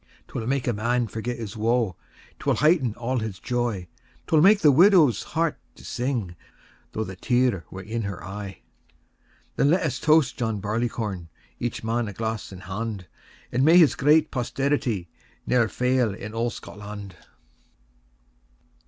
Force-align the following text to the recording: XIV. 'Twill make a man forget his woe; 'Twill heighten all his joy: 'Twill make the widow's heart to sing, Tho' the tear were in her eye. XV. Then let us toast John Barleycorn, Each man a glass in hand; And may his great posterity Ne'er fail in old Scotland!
XIV. 0.01 0.27
'Twill 0.29 0.47
make 0.47 0.67
a 0.67 0.73
man 0.73 1.05
forget 1.05 1.37
his 1.37 1.55
woe; 1.55 1.95
'Twill 2.39 2.55
heighten 2.55 2.95
all 2.95 3.19
his 3.19 3.37
joy: 3.37 3.87
'Twill 4.25 4.41
make 4.41 4.61
the 4.61 4.71
widow's 4.71 5.21
heart 5.21 5.59
to 5.75 5.85
sing, 5.85 6.35
Tho' 6.93 7.03
the 7.03 7.15
tear 7.15 7.65
were 7.69 7.83
in 7.83 8.01
her 8.01 8.23
eye. 8.25 8.49
XV. 8.49 9.27
Then 9.57 9.69
let 9.69 9.83
us 9.83 9.99
toast 9.99 10.37
John 10.37 10.59
Barleycorn, 10.59 11.29
Each 11.59 11.83
man 11.83 12.07
a 12.07 12.13
glass 12.13 12.51
in 12.51 12.61
hand; 12.61 13.05
And 13.51 13.63
may 13.63 13.77
his 13.77 13.93
great 13.93 14.31
posterity 14.31 15.07
Ne'er 15.45 15.67
fail 15.67 16.15
in 16.15 16.33
old 16.33 16.53
Scotland! 16.53 17.13